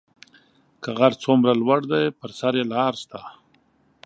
که 0.83 0.89
غر 0.99 1.13
څومره 1.23 1.51
لوړ 1.61 1.79
دی 1.91 2.05
پر 2.19 2.31
سر 2.39 2.53
یې 2.59 2.65
لار 2.73 2.93
شته 3.01 3.21